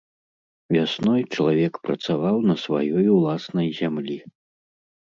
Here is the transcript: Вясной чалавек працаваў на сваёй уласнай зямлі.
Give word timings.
Вясной 0.75 1.21
чалавек 1.35 1.73
працаваў 1.89 2.35
на 2.53 2.59
сваёй 2.65 3.07
уласнай 3.21 3.67
зямлі. 3.83 4.19